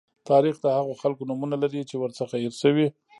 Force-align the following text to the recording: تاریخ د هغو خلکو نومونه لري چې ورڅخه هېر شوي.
تاریخ 0.29 0.55
د 0.61 0.65
هغو 0.77 0.93
خلکو 1.01 1.27
نومونه 1.29 1.55
لري 1.63 1.81
چې 1.89 1.95
ورڅخه 1.97 2.35
هېر 2.43 2.53
شوي. 2.61 2.87